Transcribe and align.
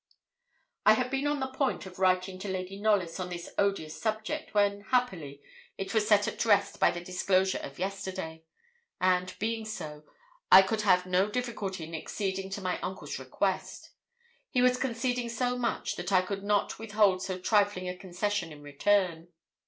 I 0.83 0.93
had 0.93 1.11
been 1.11 1.27
on 1.27 1.39
the 1.41 1.45
point 1.53 1.85
of 1.85 1.99
writing 1.99 2.39
to 2.39 2.47
Lady 2.47 2.75
Knollys 2.81 3.19
on 3.19 3.29
this 3.29 3.51
odious 3.59 4.01
subject, 4.01 4.51
when, 4.55 4.81
happily, 4.85 5.43
it 5.77 5.93
was 5.93 6.07
set 6.07 6.27
at 6.27 6.43
rest 6.43 6.79
by 6.79 6.89
the 6.89 7.01
disclosure 7.03 7.59
of 7.59 7.77
yesterday; 7.77 8.43
and 8.99 9.35
being 9.37 9.63
so, 9.63 10.03
I 10.51 10.63
could 10.63 10.81
have 10.81 11.05
no 11.05 11.29
difficulty 11.29 11.83
in 11.83 11.93
acceding 11.93 12.49
to 12.49 12.61
my 12.61 12.79
uncle's 12.81 13.19
request. 13.19 13.91
He 14.49 14.59
was 14.59 14.77
conceding 14.79 15.29
so 15.29 15.55
much 15.55 15.97
that 15.97 16.11
I 16.11 16.23
could 16.23 16.43
not 16.43 16.79
withhold 16.79 17.21
so 17.21 17.37
trifling 17.37 17.87
a 17.87 17.95
concession 17.95 18.51
in 18.51 18.63
return. 18.63 19.27